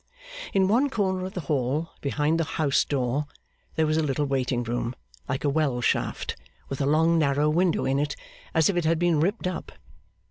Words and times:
In 0.51 0.67
one 0.67 0.89
corner 0.89 1.25
of 1.27 1.33
the 1.35 1.41
hall, 1.41 1.91
behind 2.01 2.39
the 2.39 2.43
house 2.57 2.83
door, 2.85 3.27
there 3.75 3.85
was 3.85 3.97
a 3.97 4.01
little 4.01 4.25
waiting 4.25 4.63
room, 4.63 4.95
like 5.29 5.43
a 5.43 5.47
well 5.49 5.79
shaft, 5.79 6.35
with 6.69 6.81
a 6.81 6.87
long 6.87 7.19
narrow 7.19 7.51
window 7.51 7.85
in 7.85 7.99
it 7.99 8.15
as 8.55 8.67
if 8.67 8.75
it 8.75 8.85
had 8.85 8.97
been 8.97 9.19
ripped 9.19 9.45
up. 9.45 9.71